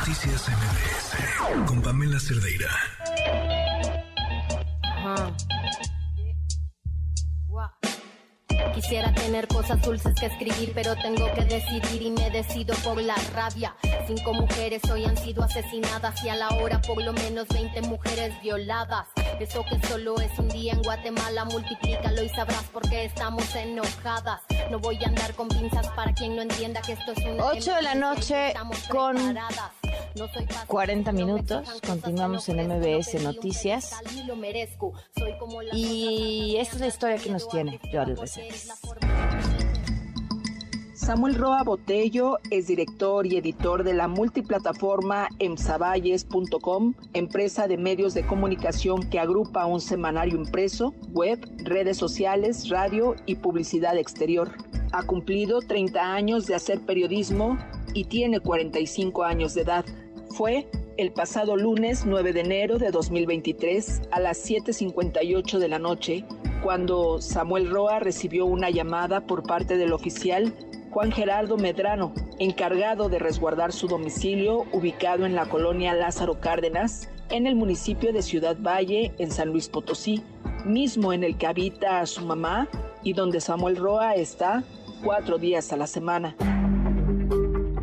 Noticias 0.00 0.48
MBS 0.48 1.66
con 1.66 1.82
Pamela 1.82 2.18
Cerdeira. 2.18 2.70
Quisiera 8.74 9.12
tener 9.12 9.46
cosas 9.46 9.82
dulces 9.82 10.14
que 10.18 10.26
escribir, 10.26 10.72
pero 10.74 10.96
tengo 10.96 11.30
que 11.34 11.44
decidir 11.44 12.00
y 12.00 12.10
me 12.12 12.30
decido 12.30 12.74
por 12.76 13.00
la 13.02 13.14
rabia. 13.34 13.76
Cinco 14.06 14.32
mujeres 14.32 14.82
hoy 14.90 15.04
han 15.04 15.18
sido 15.18 15.42
asesinadas 15.44 16.24
y 16.24 16.30
a 16.30 16.34
la 16.34 16.48
hora 16.48 16.80
por 16.80 17.02
lo 17.04 17.12
menos 17.12 17.46
20 17.48 17.82
mujeres 17.82 18.32
violadas. 18.40 19.06
Eso 19.38 19.62
que 19.68 19.86
solo 19.86 20.18
es 20.18 20.36
un 20.38 20.48
día 20.48 20.72
en 20.72 20.82
Guatemala, 20.82 21.44
multiplícalo 21.44 22.22
y 22.22 22.28
sabrás 22.30 22.64
por 22.72 22.88
qué 22.88 23.04
estamos 23.04 23.54
enojadas. 23.54 24.40
No 24.70 24.78
voy 24.78 24.96
a 25.04 25.08
andar 25.08 25.34
con 25.34 25.48
pinzas 25.48 25.86
para 25.88 26.14
quien 26.14 26.36
no 26.36 26.42
entienda 26.42 26.80
que 26.80 26.92
esto 26.92 27.12
es 27.12 27.18
un 27.18 27.38
8 27.38 27.74
de 27.74 27.82
la 27.82 27.94
noche 27.94 28.54
con 28.88 29.36
40 30.66 31.12
minutos. 31.12 31.80
Continuamos 31.86 32.48
en 32.48 32.68
MBS 32.68 33.22
Noticias. 33.22 33.96
Y 35.72 36.56
esta 36.58 36.74
es 36.76 36.80
la 36.80 36.86
historia 36.86 37.16
que 37.18 37.30
nos 37.30 37.48
tiene 37.48 37.80
Joel 37.92 38.16
Reséndiz. 38.16 38.70
Samuel 41.10 41.34
Roa 41.34 41.64
Botello 41.64 42.38
es 42.50 42.66
director 42.66 43.26
y 43.26 43.36
editor 43.36 43.84
de 43.84 43.94
la 43.94 44.06
multiplataforma 44.06 45.28
emsavalles.com, 45.38 46.94
empresa 47.14 47.66
de 47.66 47.78
medios 47.78 48.12
de 48.14 48.26
comunicación 48.26 49.08
que 49.08 49.18
agrupa 49.18 49.64
un 49.66 49.80
semanario 49.80 50.36
impreso, 50.36 50.94
web, 51.08 51.40
redes 51.64 51.96
sociales, 51.96 52.68
radio 52.68 53.16
y 53.26 53.36
publicidad 53.36 53.96
exterior. 53.96 54.52
Ha 54.92 55.02
cumplido 55.04 55.60
30 55.60 56.00
años 56.00 56.46
de 56.46 56.54
hacer 56.54 56.80
periodismo 56.80 57.58
y 57.94 58.04
tiene 58.04 58.40
45 58.40 59.24
años 59.24 59.54
de 59.54 59.62
edad. 59.62 59.84
Fue 60.40 60.66
el 60.96 61.12
pasado 61.12 61.54
lunes 61.54 62.06
9 62.06 62.32
de 62.32 62.40
enero 62.40 62.78
de 62.78 62.90
2023 62.90 64.00
a 64.10 64.20
las 64.20 64.42
7.58 64.48 65.58
de 65.58 65.68
la 65.68 65.78
noche 65.78 66.24
cuando 66.62 67.20
Samuel 67.20 67.68
Roa 67.68 68.00
recibió 68.00 68.46
una 68.46 68.70
llamada 68.70 69.26
por 69.26 69.42
parte 69.42 69.76
del 69.76 69.92
oficial 69.92 70.54
Juan 70.92 71.12
Gerardo 71.12 71.58
Medrano, 71.58 72.14
encargado 72.38 73.10
de 73.10 73.18
resguardar 73.18 73.70
su 73.70 73.86
domicilio 73.86 74.64
ubicado 74.72 75.26
en 75.26 75.34
la 75.34 75.44
colonia 75.44 75.92
Lázaro 75.92 76.40
Cárdenas, 76.40 77.10
en 77.28 77.46
el 77.46 77.54
municipio 77.54 78.10
de 78.14 78.22
Ciudad 78.22 78.56
Valle, 78.58 79.12
en 79.18 79.30
San 79.30 79.50
Luis 79.50 79.68
Potosí, 79.68 80.22
mismo 80.64 81.12
en 81.12 81.22
el 81.22 81.36
que 81.36 81.48
habita 81.48 82.06
su 82.06 82.24
mamá 82.24 82.66
y 83.02 83.12
donde 83.12 83.42
Samuel 83.42 83.76
Roa 83.76 84.14
está 84.14 84.64
cuatro 85.04 85.36
días 85.36 85.70
a 85.70 85.76
la 85.76 85.86
semana. 85.86 86.34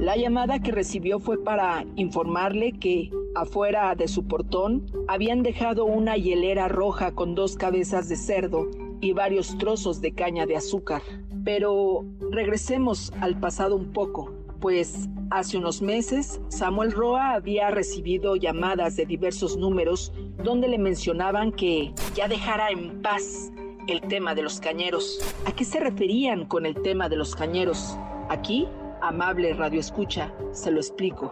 La 0.07 0.15
llamada 0.15 0.59
que 0.59 0.71
recibió 0.71 1.19
fue 1.19 1.43
para 1.43 1.85
informarle 1.97 2.71
que 2.71 3.11
afuera 3.35 3.93
de 3.93 4.07
su 4.07 4.25
portón 4.25 4.85
habían 5.09 5.43
dejado 5.43 5.83
una 5.83 6.15
hielera 6.15 6.69
roja 6.69 7.11
con 7.11 7.35
dos 7.35 7.57
cabezas 7.57 8.07
de 8.07 8.15
cerdo 8.15 8.69
y 9.01 9.11
varios 9.11 9.57
trozos 9.57 9.99
de 9.99 10.13
caña 10.13 10.45
de 10.45 10.55
azúcar. 10.55 11.01
Pero 11.43 12.05
regresemos 12.31 13.11
al 13.19 13.37
pasado 13.37 13.75
un 13.75 13.91
poco, 13.91 14.31
pues 14.61 15.09
hace 15.29 15.57
unos 15.57 15.81
meses 15.81 16.39
Samuel 16.47 16.93
Roa 16.93 17.33
había 17.33 17.69
recibido 17.69 18.37
llamadas 18.37 18.95
de 18.95 19.05
diversos 19.05 19.57
números 19.57 20.13
donde 20.41 20.69
le 20.69 20.77
mencionaban 20.77 21.51
que 21.51 21.91
ya 22.15 22.29
dejara 22.29 22.69
en 22.69 23.01
paz 23.01 23.51
el 23.89 23.99
tema 23.99 24.35
de 24.35 24.43
los 24.43 24.61
cañeros. 24.61 25.19
¿A 25.45 25.51
qué 25.51 25.65
se 25.65 25.81
referían 25.81 26.45
con 26.45 26.65
el 26.65 26.81
tema 26.81 27.09
de 27.09 27.17
los 27.17 27.35
cañeros? 27.35 27.97
Aquí, 28.29 28.69
amable 29.07 29.53
radio 29.53 29.79
escucha, 29.79 30.33
se 30.51 30.71
lo 30.71 30.79
explico. 30.79 31.31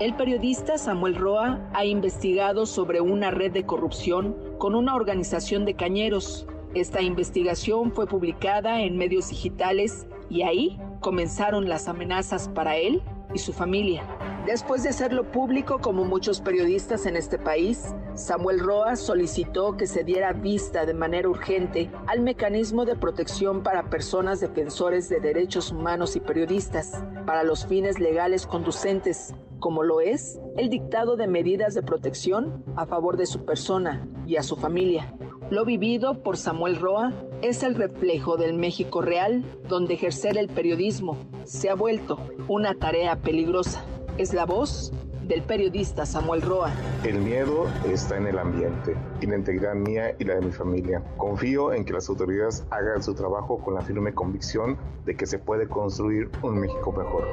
El 0.00 0.14
periodista 0.14 0.76
Samuel 0.78 1.16
Roa 1.16 1.60
ha 1.72 1.84
investigado 1.84 2.66
sobre 2.66 3.00
una 3.00 3.30
red 3.30 3.52
de 3.52 3.64
corrupción 3.64 4.36
con 4.58 4.74
una 4.74 4.94
organización 4.94 5.64
de 5.64 5.74
cañeros 5.74 6.46
esta 6.76 7.00
investigación 7.00 7.90
fue 7.90 8.06
publicada 8.06 8.82
en 8.82 8.98
medios 8.98 9.30
digitales 9.30 10.06
y 10.28 10.42
ahí 10.42 10.78
comenzaron 11.00 11.70
las 11.70 11.88
amenazas 11.88 12.50
para 12.50 12.76
él 12.76 13.02
y 13.32 13.38
su 13.38 13.54
familia. 13.54 14.04
Después 14.46 14.84
de 14.84 14.90
hacerlo 14.90 15.24
público, 15.32 15.80
como 15.80 16.04
muchos 16.04 16.40
periodistas 16.40 17.06
en 17.06 17.16
este 17.16 17.36
país, 17.36 17.92
Samuel 18.14 18.60
Roa 18.60 18.94
solicitó 18.94 19.76
que 19.76 19.88
se 19.88 20.04
diera 20.04 20.32
vista 20.32 20.86
de 20.86 20.94
manera 20.94 21.28
urgente 21.28 21.90
al 22.06 22.20
mecanismo 22.20 22.84
de 22.84 22.94
protección 22.94 23.64
para 23.64 23.90
personas 23.90 24.38
defensores 24.38 25.08
de 25.08 25.18
derechos 25.18 25.72
humanos 25.72 26.14
y 26.14 26.20
periodistas, 26.20 27.02
para 27.26 27.42
los 27.42 27.66
fines 27.66 27.98
legales 27.98 28.46
conducentes, 28.46 29.34
como 29.58 29.82
lo 29.82 30.00
es 30.00 30.38
el 30.56 30.70
dictado 30.70 31.16
de 31.16 31.26
medidas 31.26 31.74
de 31.74 31.82
protección 31.82 32.62
a 32.76 32.86
favor 32.86 33.16
de 33.16 33.26
su 33.26 33.44
persona 33.44 34.06
y 34.28 34.36
a 34.36 34.44
su 34.44 34.54
familia. 34.54 35.12
Lo 35.50 35.64
vivido 35.64 36.22
por 36.22 36.36
Samuel 36.36 36.76
Roa 36.76 37.12
es 37.42 37.64
el 37.64 37.74
reflejo 37.74 38.36
del 38.36 38.54
México 38.54 39.02
real, 39.02 39.44
donde 39.68 39.94
ejercer 39.94 40.38
el 40.38 40.48
periodismo 40.48 41.16
se 41.42 41.68
ha 41.68 41.74
vuelto 41.74 42.20
una 42.46 42.76
tarea 42.76 43.16
peligrosa. 43.16 43.84
Es 44.18 44.32
la 44.32 44.46
voz 44.46 44.94
del 45.24 45.42
periodista 45.42 46.06
Samuel 46.06 46.40
Roa. 46.40 46.72
El 47.04 47.18
miedo 47.18 47.66
está 47.86 48.16
en 48.16 48.26
el 48.26 48.38
ambiente 48.38 48.96
y 49.20 49.26
la 49.26 49.36
integridad 49.36 49.74
mía 49.74 50.16
y 50.18 50.24
la 50.24 50.36
de 50.36 50.40
mi 50.40 50.52
familia. 50.52 51.02
Confío 51.18 51.74
en 51.74 51.84
que 51.84 51.92
las 51.92 52.08
autoridades 52.08 52.64
hagan 52.70 53.02
su 53.02 53.14
trabajo 53.14 53.58
con 53.58 53.74
la 53.74 53.82
firme 53.82 54.14
convicción 54.14 54.78
de 55.04 55.14
que 55.14 55.26
se 55.26 55.38
puede 55.38 55.68
construir 55.68 56.30
un 56.40 56.58
México 56.60 56.92
mejor. 56.92 57.26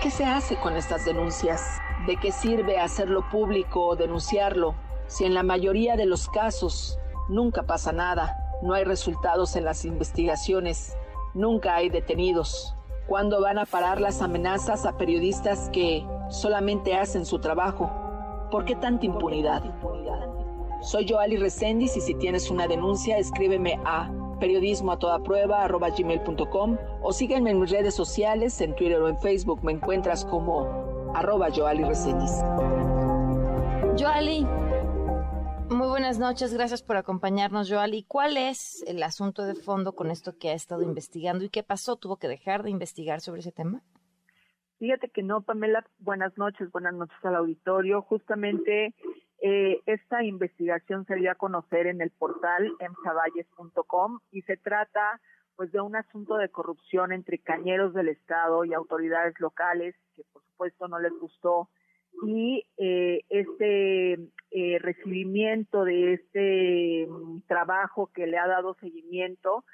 ¿Qué 0.00 0.10
se 0.10 0.24
hace 0.24 0.54
con 0.60 0.76
estas 0.76 1.04
denuncias? 1.06 1.80
¿De 2.06 2.18
qué 2.18 2.30
sirve 2.30 2.78
hacerlo 2.78 3.28
público 3.32 3.84
o 3.84 3.96
denunciarlo? 3.96 4.76
Si 5.08 5.24
en 5.24 5.34
la 5.34 5.42
mayoría 5.42 5.96
de 5.96 6.06
los 6.06 6.28
casos 6.28 7.00
nunca 7.28 7.64
pasa 7.64 7.90
nada, 7.90 8.36
no 8.62 8.74
hay 8.74 8.84
resultados 8.84 9.56
en 9.56 9.64
las 9.64 9.84
investigaciones, 9.84 10.96
nunca 11.34 11.74
hay 11.74 11.88
detenidos. 11.88 12.76
¿Cuándo 13.06 13.42
van 13.42 13.58
a 13.58 13.66
parar 13.66 14.00
las 14.00 14.22
amenazas 14.22 14.86
a 14.86 14.96
periodistas 14.96 15.68
que 15.70 16.06
solamente 16.30 16.94
hacen 16.94 17.26
su 17.26 17.38
trabajo? 17.38 17.90
¿Por 18.50 18.64
qué 18.64 18.76
tanta 18.76 19.04
impunidad? 19.04 19.62
Soy 20.80 21.06
Joali 21.06 21.36
Reséndiz 21.36 21.96
y 21.98 22.00
si 22.00 22.14
tienes 22.14 22.50
una 22.50 22.66
denuncia, 22.66 23.18
escríbeme 23.18 23.78
a 23.84 24.10
periodismo 24.40 24.96
o 27.02 27.12
sígueme 27.12 27.50
en 27.50 27.60
mis 27.60 27.70
redes 27.70 27.94
sociales, 27.94 28.60
en 28.62 28.74
Twitter 28.74 29.00
o 29.00 29.08
en 29.08 29.18
Facebook. 29.18 29.60
Me 29.62 29.72
encuentras 29.72 30.24
como 30.24 31.12
arroba 31.14 31.48
Joali 31.54 31.84
Reséndiz. 31.84 32.30
Joali, 33.98 34.46
buenas 36.04 36.18
noches, 36.18 36.52
gracias 36.52 36.82
por 36.82 36.98
acompañarnos, 36.98 37.70
Joali. 37.70 38.04
¿Cuál 38.06 38.36
es 38.36 38.84
el 38.86 39.02
asunto 39.02 39.42
de 39.46 39.54
fondo 39.54 39.94
con 39.94 40.10
esto 40.10 40.36
que 40.38 40.50
ha 40.50 40.52
estado 40.52 40.82
investigando 40.82 41.46
y 41.46 41.48
qué 41.48 41.62
pasó? 41.62 41.96
¿Tuvo 41.96 42.18
que 42.18 42.28
dejar 42.28 42.62
de 42.62 42.68
investigar 42.68 43.22
sobre 43.22 43.40
ese 43.40 43.52
tema? 43.52 43.80
Fíjate 44.78 45.08
que 45.08 45.22
no, 45.22 45.40
Pamela, 45.40 45.82
buenas 45.96 46.36
noches, 46.36 46.70
buenas 46.72 46.92
noches 46.92 47.16
al 47.22 47.36
auditorio. 47.36 48.02
Justamente 48.02 48.94
eh, 49.40 49.80
esta 49.86 50.22
investigación 50.22 51.06
se 51.06 51.14
dio 51.14 51.30
a 51.30 51.36
conocer 51.36 51.86
en 51.86 52.02
el 52.02 52.10
portal 52.10 52.70
emsavalles.com 52.80 54.20
y 54.30 54.42
se 54.42 54.58
trata 54.58 55.22
pues 55.56 55.72
de 55.72 55.80
un 55.80 55.96
asunto 55.96 56.36
de 56.36 56.50
corrupción 56.50 57.12
entre 57.12 57.38
cañeros 57.38 57.94
del 57.94 58.08
Estado 58.08 58.66
y 58.66 58.74
autoridades 58.74 59.40
locales 59.40 59.94
que 60.14 60.22
por 60.34 60.42
supuesto 60.42 60.86
no 60.86 60.98
les 60.98 61.14
gustó 61.18 61.70
y 62.22 62.66
eh, 62.76 63.24
este 63.30 64.18
eh, 64.56 64.78
recibimiento 64.78 65.84
de 65.84 66.14
este 66.14 67.08
mm, 67.10 67.40
trabajo 67.48 68.10
que 68.14 68.28
le 68.28 68.38
ha 68.38 68.46
dado 68.46 68.76
seguimiento 68.80 69.64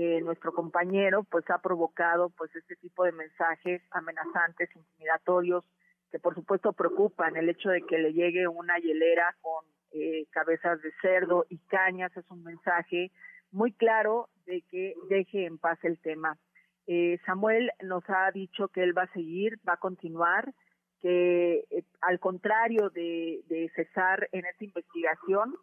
eh, 0.00 0.20
nuestro 0.20 0.52
compañero 0.52 1.24
pues 1.24 1.44
ha 1.50 1.58
provocado 1.60 2.30
pues 2.30 2.54
este 2.54 2.76
tipo 2.76 3.02
de 3.02 3.10
mensajes 3.10 3.82
amenazantes 3.90 4.70
intimidatorios 4.76 5.64
que 6.12 6.20
por 6.20 6.36
supuesto 6.36 6.72
preocupan. 6.72 7.36
El 7.36 7.48
hecho 7.48 7.68
de 7.70 7.82
que 7.82 7.98
le 7.98 8.12
llegue 8.12 8.46
una 8.46 8.78
hielera 8.78 9.34
con 9.40 9.64
eh, 9.90 10.26
cabezas 10.30 10.80
de 10.82 10.92
cerdo 11.02 11.46
y 11.48 11.58
cañas 11.66 12.16
es 12.16 12.24
un 12.30 12.44
mensaje 12.44 13.10
muy 13.50 13.72
claro 13.72 14.28
de 14.46 14.62
que 14.70 14.94
deje 15.08 15.46
en 15.46 15.58
paz 15.58 15.80
el 15.82 15.98
tema. 15.98 16.38
Eh, 16.86 17.18
Samuel 17.26 17.72
nos 17.82 18.04
ha 18.06 18.30
dicho 18.30 18.68
que 18.68 18.84
él 18.84 18.96
va 18.96 19.02
a 19.02 19.12
seguir 19.12 19.58
va 19.68 19.72
a 19.72 19.78
continuar 19.78 20.54
que 21.00 21.64
eh, 21.70 21.84
al 22.00 22.18
contrario 22.18 22.90
de, 22.90 23.70
cesar 23.74 24.28
en 24.32 24.46
esta 24.46 24.64
investigación, 24.64 25.54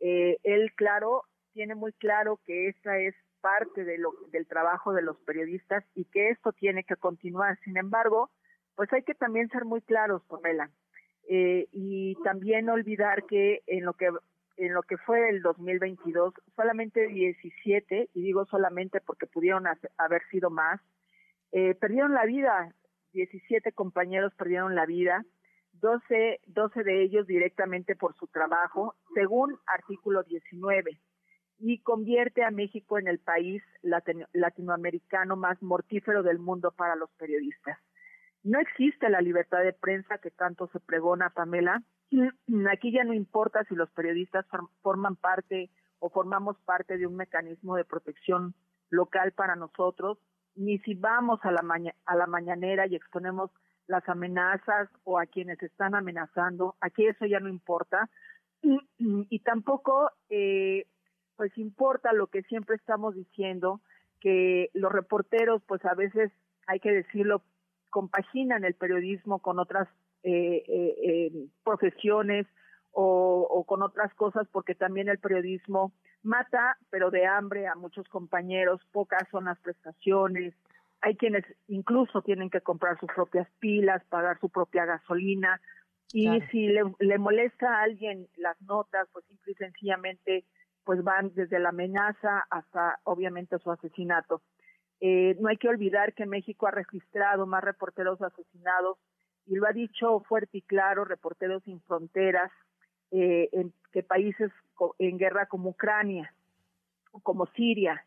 eh, 0.00 0.38
él, 0.42 0.72
claro, 0.74 1.24
tiene 1.52 1.74
muy 1.74 1.92
claro 1.92 2.40
que 2.44 2.68
esta 2.68 2.98
es 2.98 3.14
parte 3.40 3.84
de 3.84 3.98
lo, 3.98 4.12
del 4.32 4.46
trabajo 4.46 4.92
de 4.92 5.02
los 5.02 5.18
periodistas 5.18 5.84
y 5.94 6.06
que 6.06 6.30
esto 6.30 6.52
tiene 6.52 6.84
que 6.84 6.96
continuar. 6.96 7.58
Sin 7.64 7.76
embargo, 7.76 8.30
pues 8.74 8.92
hay 8.92 9.02
que 9.02 9.14
también 9.14 9.48
ser 9.50 9.64
muy 9.64 9.82
claros, 9.82 10.22
Pamela, 10.24 10.70
eh, 11.28 11.68
y 11.72 12.16
también 12.24 12.68
olvidar 12.68 13.24
que 13.24 13.62
en 13.66 13.84
lo 13.84 13.94
que 13.94 14.10
en 14.56 14.72
lo 14.72 14.82
que 14.82 14.96
fue 14.98 15.30
el 15.30 15.42
2022, 15.42 16.32
solamente 16.54 17.08
17, 17.08 18.10
y 18.14 18.22
digo 18.22 18.46
solamente 18.46 19.00
porque 19.00 19.26
pudieron 19.26 19.64
haber 19.98 20.22
sido 20.30 20.48
más, 20.48 20.80
eh, 21.50 21.74
perdieron 21.74 22.14
la 22.14 22.24
vida 22.24 22.72
17 23.14 23.72
compañeros 23.72 24.34
perdieron 24.34 24.74
la 24.74 24.84
vida, 24.84 25.24
12, 25.80 26.40
12 26.46 26.84
de 26.84 27.02
ellos 27.02 27.26
directamente 27.26 27.96
por 27.96 28.14
su 28.16 28.26
trabajo, 28.26 28.94
según 29.14 29.58
artículo 29.66 30.22
19, 30.24 30.98
y 31.58 31.78
convierte 31.78 32.44
a 32.44 32.50
México 32.50 32.98
en 32.98 33.08
el 33.08 33.18
país 33.18 33.62
latinoamericano 34.32 35.36
más 35.36 35.62
mortífero 35.62 36.22
del 36.22 36.38
mundo 36.38 36.72
para 36.72 36.96
los 36.96 37.10
periodistas. 37.12 37.78
No 38.42 38.60
existe 38.60 39.08
la 39.08 39.22
libertad 39.22 39.62
de 39.62 39.72
prensa 39.72 40.18
que 40.18 40.30
tanto 40.30 40.68
se 40.68 40.80
pregona, 40.80 41.30
Pamela. 41.30 41.82
Aquí 42.70 42.92
ya 42.92 43.04
no 43.04 43.14
importa 43.14 43.64
si 43.64 43.74
los 43.74 43.90
periodistas 43.92 44.44
forman 44.82 45.16
parte 45.16 45.70
o 45.98 46.10
formamos 46.10 46.58
parte 46.66 46.98
de 46.98 47.06
un 47.06 47.16
mecanismo 47.16 47.76
de 47.76 47.84
protección 47.84 48.54
local 48.90 49.32
para 49.32 49.56
nosotros, 49.56 50.18
ni 50.56 50.78
si 50.80 50.94
vamos 50.94 51.40
a 51.42 51.50
la, 51.50 51.62
a 52.06 52.16
la 52.16 52.26
mañanera 52.26 52.86
y 52.86 52.96
exponemos 52.96 53.50
las 53.86 54.08
amenazas 54.08 54.88
o 55.04 55.18
a 55.18 55.26
quienes 55.26 55.62
están 55.62 55.94
amenazando, 55.94 56.74
aquí 56.80 57.06
eso 57.06 57.26
ya 57.26 57.40
no 57.40 57.48
importa. 57.48 58.08
Y, 58.98 59.38
tampoco, 59.40 60.10
eh, 60.30 60.86
pues 61.36 61.56
importa 61.58 62.14
lo 62.14 62.28
que 62.28 62.42
siempre 62.44 62.76
estamos 62.76 63.14
diciendo, 63.14 63.82
que 64.20 64.70
los 64.72 64.90
reporteros, 64.90 65.62
pues 65.66 65.84
a 65.84 65.94
veces, 65.94 66.32
hay 66.66 66.80
que 66.80 66.90
decirlo, 66.90 67.42
compaginan 67.90 68.64
el 68.64 68.74
periodismo 68.74 69.40
con 69.40 69.58
otras 69.58 69.86
eh, 70.22 70.64
eh, 70.66 71.30
profesiones 71.62 72.46
o, 72.92 73.64
con 73.66 73.82
otras 73.82 74.14
cosas, 74.14 74.46
porque 74.50 74.74
también 74.74 75.08
el 75.08 75.18
periodismo 75.18 75.92
mata, 76.24 76.76
pero 76.90 77.10
de 77.10 77.26
hambre 77.26 77.66
a 77.66 77.74
muchos 77.74 78.08
compañeros, 78.08 78.80
pocas 78.92 79.28
son 79.30 79.44
las 79.44 79.58
prestaciones, 79.60 80.54
hay 81.00 81.16
quienes 81.16 81.44
incluso 81.68 82.22
tienen 82.22 82.48
que 82.48 82.62
comprar 82.62 82.98
sus 82.98 83.10
propias 83.12 83.48
pilas, 83.60 84.02
pagar 84.06 84.40
su 84.40 84.48
propia 84.48 84.86
gasolina, 84.86 85.60
y 86.12 86.40
si 86.52 86.68
le, 86.68 87.18
molesta 87.18 87.68
a 87.68 87.82
alguien 87.82 88.28
las 88.36 88.60
notas, 88.62 89.08
pues 89.12 89.24
simple 89.26 89.52
y 89.52 89.56
sencillamente 89.56 90.44
pues 90.84 91.02
van 91.02 91.34
desde 91.34 91.58
la 91.58 91.70
amenaza 91.70 92.46
hasta 92.50 93.00
obviamente 93.04 93.58
su 93.58 93.70
asesinato. 93.70 94.42
Eh, 95.00 95.36
no 95.40 95.48
hay 95.48 95.56
que 95.56 95.68
olvidar 95.68 96.14
que 96.14 96.26
México 96.26 96.66
ha 96.66 96.70
registrado 96.70 97.46
más 97.46 97.64
reporteros 97.64 98.22
asesinados 98.22 98.98
y 99.46 99.56
lo 99.56 99.66
ha 99.66 99.72
dicho 99.72 100.20
fuerte 100.20 100.58
y 100.58 100.62
claro, 100.62 101.04
reporteros 101.04 101.62
sin 101.64 101.80
fronteras, 101.80 102.52
eh, 103.10 103.48
en 103.52 103.72
que 103.94 104.02
países 104.02 104.50
en 104.98 105.18
guerra 105.18 105.46
como 105.46 105.70
Ucrania, 105.70 106.34
como 107.22 107.46
Siria, 107.54 108.04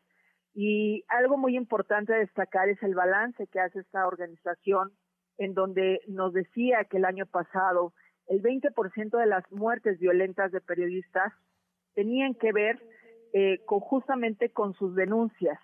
y 0.54 1.06
algo 1.08 1.38
muy 1.38 1.56
importante 1.56 2.14
a 2.14 2.18
destacar 2.18 2.68
es 2.68 2.84
el 2.84 2.94
balance 2.94 3.48
que 3.48 3.62
hace 3.62 3.80
esta 3.80 4.06
organización, 4.06 4.92
en 5.38 5.54
donde 5.54 6.02
nos 6.08 6.34
decía 6.34 6.84
que 6.90 6.98
el 6.98 7.06
año 7.06 7.26
pasado 7.26 7.94
el 8.28 8.44
20% 8.44 9.18
de 9.18 9.26
las 9.28 9.50
muertes 9.50 9.98
violentas 9.98 10.52
de 10.52 10.60
periodistas 10.60 11.32
tenían 11.94 12.34
que 12.34 12.52
ver 12.52 12.84
eh, 13.32 13.62
con 13.66 13.80
justamente 13.80 14.50
con 14.50 14.74
sus 14.74 14.94
denuncias. 14.94 15.58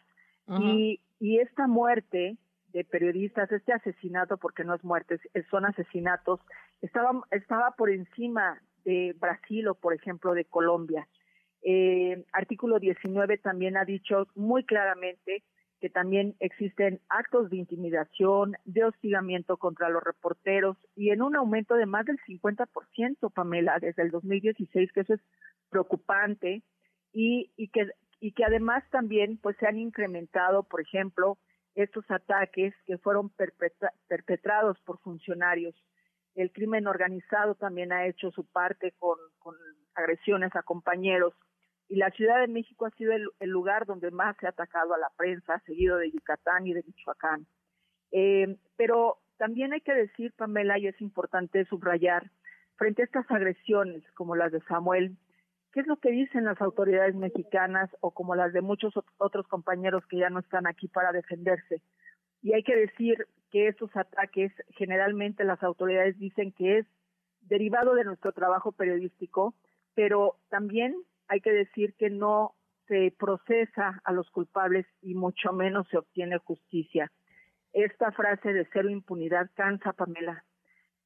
y, 0.47 1.01
y 1.19 1.39
esta 1.39 1.67
muerte 1.67 2.37
de 2.71 2.85
periodistas, 2.85 3.51
este 3.51 3.73
asesinato, 3.73 4.37
porque 4.37 4.63
no 4.63 4.73
es 4.73 4.83
muerte, 4.83 5.19
son 5.49 5.65
asesinatos, 5.65 6.39
estaba, 6.81 7.11
estaba 7.31 7.71
por 7.71 7.89
encima 7.89 8.61
de 8.83 9.15
Brasil 9.19 9.67
o, 9.67 9.75
por 9.75 9.93
ejemplo, 9.93 10.33
de 10.33 10.45
Colombia. 10.45 11.07
Eh, 11.61 12.25
artículo 12.33 12.79
19 12.79 13.37
también 13.37 13.77
ha 13.77 13.85
dicho 13.85 14.27
muy 14.35 14.65
claramente 14.65 15.43
que 15.83 15.89
también 15.89 16.35
existen 16.39 17.01
actos 17.09 17.49
de 17.49 17.57
intimidación, 17.57 18.55
de 18.63 18.85
hostigamiento 18.85 19.57
contra 19.57 19.89
los 19.89 20.01
reporteros 20.01 20.77
y 20.95 21.09
en 21.09 21.21
un 21.21 21.35
aumento 21.35 21.75
de 21.75 21.85
más 21.85 22.05
del 22.05 22.17
50%, 22.19 23.33
Pamela, 23.33 23.79
desde 23.79 24.01
el 24.01 24.09
2016, 24.09 24.93
que 24.93 25.01
eso 25.01 25.15
es 25.15 25.21
preocupante 25.69 26.63
y, 27.11 27.51
que 27.67 28.45
además 28.45 28.83
también 28.91 29.37
pues 29.37 29.57
se 29.57 29.67
han 29.67 29.77
incrementado, 29.77 30.63
por 30.63 30.79
ejemplo, 30.79 31.37
estos 31.75 32.09
ataques 32.09 32.73
que 32.85 32.97
fueron 32.97 33.29
perpetrados 34.07 34.79
por 34.85 34.99
funcionarios. 34.99 35.75
El 36.35 36.51
crimen 36.51 36.87
organizado 36.87 37.55
también 37.55 37.91
ha 37.91 38.07
hecho 38.07 38.31
su 38.31 38.45
parte 38.45 38.93
con, 38.97 39.17
con 39.39 39.55
agresiones 39.95 40.55
a 40.55 40.63
compañeros 40.63 41.33
y 41.89 41.95
la 41.95 42.09
Ciudad 42.11 42.39
de 42.39 42.47
México 42.47 42.85
ha 42.85 42.91
sido 42.91 43.13
el, 43.13 43.49
lugar 43.49 43.85
donde 43.85 44.09
más 44.11 44.35
se 44.37 44.47
ha 44.47 44.49
atacado 44.49 44.93
a 44.93 44.97
la 44.97 45.11
prensa, 45.15 45.61
seguido 45.65 45.97
de 45.97 46.11
Yucatán 46.11 46.65
y 46.65 46.73
de 46.73 46.83
Michoacán. 46.83 47.45
Eh, 48.11 48.57
pero 48.77 49.19
también 49.37 49.73
hay 49.73 49.81
que 49.81 49.93
decir, 49.93 50.33
Pamela, 50.35 50.79
y 50.79 50.87
es 50.87 50.99
importante 51.01 51.65
subrayar, 51.65 52.31
frente 52.77 53.01
a 53.01 53.05
estas 53.05 53.29
agresiones 53.29 54.03
como 54.13 54.35
las 54.35 54.51
de 54.51 54.61
Samuel, 54.61 55.17
¿qué 55.71 55.81
es 55.81 55.87
lo 55.87 55.97
que 55.97 56.11
dicen 56.11 56.45
las 56.45 56.59
autoridades 56.61 57.15
mexicanas 57.15 57.89
o 57.99 58.11
como 58.11 58.35
las 58.35 58.53
de 58.53 58.61
muchos 58.61 58.93
otros 59.17 59.47
compañeros 59.47 60.03
que 60.07 60.17
ya 60.17 60.29
no 60.29 60.39
están 60.39 60.67
aquí 60.67 60.87
para 60.87 61.11
defenderse? 61.11 61.81
Y 62.41 62.53
hay 62.53 62.63
que 62.63 62.75
decir 62.75 63.27
que 63.53 63.67
estos 63.67 63.95
ataques 63.95 64.51
generalmente 64.69 65.43
las 65.43 65.61
autoridades 65.61 66.17
dicen 66.17 66.51
que 66.53 66.79
es 66.79 66.87
derivado 67.41 67.93
de 67.93 68.03
nuestro 68.03 68.31
trabajo 68.31 68.71
periodístico, 68.71 69.53
pero 69.93 70.37
también 70.49 70.95
hay 71.27 71.39
que 71.39 71.51
decir 71.51 71.93
que 71.93 72.09
no 72.09 72.55
se 72.87 73.13
procesa 73.15 74.01
a 74.05 74.11
los 74.11 74.27
culpables 74.31 74.87
y 75.03 75.13
mucho 75.13 75.53
menos 75.53 75.87
se 75.89 75.99
obtiene 75.99 76.39
justicia. 76.39 77.11
Esta 77.73 78.11
frase 78.11 78.53
de 78.53 78.67
cero 78.73 78.89
impunidad 78.89 79.51
cansa, 79.53 79.93
Pamela, 79.93 80.43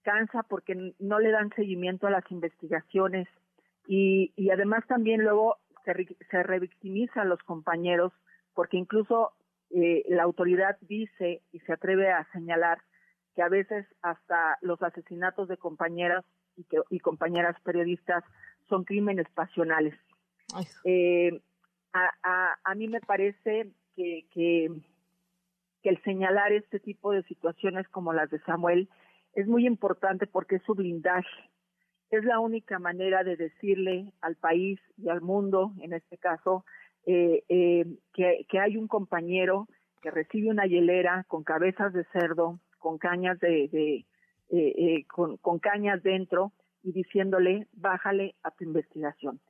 cansa 0.04 0.44
porque 0.44 0.94
no 1.00 1.20
le 1.20 1.32
dan 1.32 1.50
seguimiento 1.54 2.08
a 2.08 2.12
las 2.12 2.32
investigaciones 2.32 3.28
y, 3.88 4.32
y 4.38 4.52
además 4.52 4.88
también 4.88 5.22
luego 5.22 5.58
se, 5.84 6.16
se 6.32 6.44
revictimiza 6.44 7.24
a 7.24 7.26
los 7.26 7.44
compañeros 7.44 8.14
porque 8.54 8.78
incluso 8.78 9.34
eh, 9.70 10.04
la 10.08 10.24
autoridad 10.24 10.78
dice 10.82 11.42
y 11.52 11.60
se 11.60 11.74
atreve 11.74 12.12
a 12.12 12.28
señalar 12.32 12.80
que 13.36 13.42
a 13.42 13.50
veces 13.50 13.86
hasta 14.02 14.58
los 14.62 14.82
asesinatos 14.82 15.48
de 15.48 15.58
compañeras 15.58 16.26
y, 16.56 16.64
que, 16.64 16.78
y 16.90 17.00
compañeras 17.00 17.56
periodistas 17.62 18.24
son 18.68 18.84
crímenes 18.84 19.28
pasionales. 19.34 19.94
Eh, 20.84 21.40
a, 21.94 22.56
a, 22.64 22.76
mí 22.76 22.88
me 22.88 23.02
parece 23.02 23.72
que, 23.96 24.26
que, 24.32 24.70
el 25.84 26.04
señalar 26.04 26.52
este 26.52 26.82
tipo 26.82 27.14
de 27.14 27.24
situaciones 27.24 27.88
como 27.88 28.12
las 28.12 28.30
de 28.30 28.40
Samuel 28.42 28.90
es 29.34 29.48
muy 29.48 29.66
importante 29.66 30.28
porque 30.28 30.58
es 30.58 30.64
su 30.64 30.76
blindaje. 30.76 31.50
Es 32.10 32.26
la 32.26 32.40
única 32.40 32.78
manera 32.78 33.24
de 33.24 33.38
decirle 33.38 34.12
al 34.20 34.36
país 34.36 34.82
y 34.98 35.08
al 35.08 35.22
mundo, 35.22 35.72
en 35.80 35.94
este 35.94 36.18
caso, 36.18 36.66
eh, 37.08 37.44
eh, 37.50 37.86
que, 38.14 38.60
hay 38.60 38.78
un 38.78 38.88
compañero 38.88 39.68
que 40.02 40.12
recibe 40.12 40.50
una 40.50 40.68
hielera 40.68 41.26
con 41.28 41.44
cabezas 41.44 41.92
de 41.94 42.04
cerdo, 42.12 42.60
con 42.78 43.00
cañas 43.00 43.40
de, 43.40 43.68
de 43.70 44.06
eh, 44.50 45.06
con, 45.08 45.38
con, 45.38 45.60
cañas 45.60 46.04
dentro 46.04 46.54
y 46.84 46.92
diciéndole 46.92 47.68
bájale 47.74 48.36
a 48.44 48.52
tu 48.52 48.64
investigación 48.64 49.42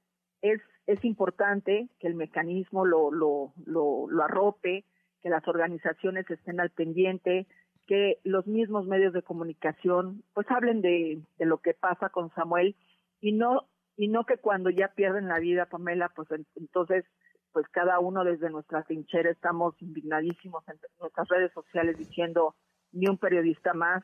es, 0.42 0.62
es 0.86 1.04
importante 1.04 1.90
que 2.00 2.08
el 2.08 2.16
mecanismo 2.16 2.86
lo, 2.86 3.12
lo, 3.12 3.54
lo, 3.66 4.08
lo 4.10 4.24
arrope, 4.24 4.86
que 5.22 5.30
las 5.30 5.48
organizaciones 5.48 6.30
estén 6.30 6.60
al 6.60 6.70
pendiente, 6.70 7.48
que 7.86 8.20
los 8.24 8.48
mismos 8.48 8.86
medios 8.86 9.14
de 9.14 9.22
comunicación 9.22 10.24
pues 10.34 10.50
hablen 10.50 10.82
de, 10.82 11.22
de 11.38 11.46
lo 11.46 11.60
que 11.60 11.74
pasa 11.74 12.10
con 12.10 12.34
Samuel 12.34 12.76
y 13.22 13.32
no 13.32 13.68
y 13.96 14.10
no 14.10 14.26
que 14.26 14.38
cuando 14.38 14.70
ya 14.70 14.90
pierden 14.90 15.28
la 15.28 15.40
vida 15.40 15.66
Pamela 15.66 16.10
pues 16.10 16.28
entonces 16.56 17.06
pues 17.58 17.68
cada 17.70 18.00
uno 18.00 18.24
desde 18.24 18.52
nuestra 18.52 18.84
trinchera 18.84 19.32
estamos 19.32 19.74
indignadísimos 19.82 20.64
en 20.68 20.80
nuestras 21.00 21.28
redes 21.28 21.52
sociales 21.54 21.98
diciendo 21.98 22.56
ni 22.92 23.08
un 23.08 23.18
periodista 23.18 23.74
más 23.74 24.04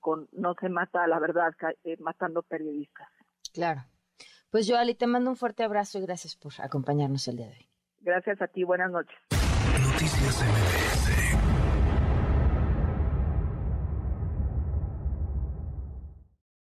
con 0.00 0.28
no 0.32 0.54
se 0.60 0.68
mata 0.68 1.06
la 1.06 1.20
verdad 1.20 1.52
eh, 1.84 1.96
matando 2.00 2.42
periodistas 2.42 3.08
claro 3.54 3.82
pues 4.50 4.68
Joali, 4.68 4.96
te 4.96 5.06
mando 5.06 5.30
un 5.30 5.36
fuerte 5.36 5.62
abrazo 5.62 5.98
y 5.98 6.02
gracias 6.02 6.34
por 6.34 6.52
acompañarnos 6.58 7.28
el 7.28 7.36
día 7.36 7.46
de 7.46 7.52
hoy. 7.52 7.68
Gracias 8.00 8.42
a 8.42 8.48
ti, 8.48 8.64
buenas 8.64 8.90
noches. 8.90 9.16
Noticias 9.92 10.99